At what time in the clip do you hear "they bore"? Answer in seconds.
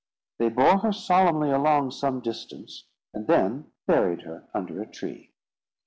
0.39-0.79